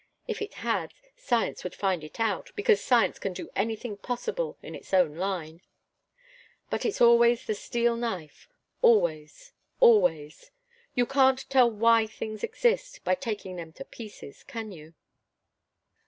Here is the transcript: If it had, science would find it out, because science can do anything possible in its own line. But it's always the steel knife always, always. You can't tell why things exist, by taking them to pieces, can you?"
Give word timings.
If 0.27 0.41
it 0.41 0.55
had, 0.65 0.95
science 1.15 1.63
would 1.63 1.75
find 1.75 2.03
it 2.03 2.19
out, 2.19 2.49
because 2.55 2.81
science 2.81 3.19
can 3.19 3.33
do 3.33 3.51
anything 3.55 3.97
possible 3.97 4.57
in 4.63 4.73
its 4.73 4.95
own 4.95 5.15
line. 5.15 5.61
But 6.71 6.85
it's 6.85 7.01
always 7.01 7.45
the 7.45 7.53
steel 7.53 7.95
knife 7.95 8.49
always, 8.81 9.53
always. 9.79 10.49
You 10.95 11.05
can't 11.05 11.47
tell 11.51 11.69
why 11.69 12.07
things 12.07 12.43
exist, 12.43 13.03
by 13.03 13.13
taking 13.13 13.57
them 13.57 13.73
to 13.73 13.85
pieces, 13.85 14.43
can 14.43 14.71
you?" 14.71 14.95